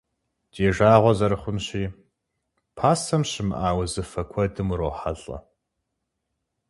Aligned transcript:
Ди 0.53 0.67
жагъуэ 0.75 1.11
зэрыхъунщи, 1.17 1.83
пасэм 2.77 3.21
щымыӏа 3.31 3.69
узыфэ 3.79 4.23
куэдым 4.31 4.67
урохьэлӏэ. 4.73 5.37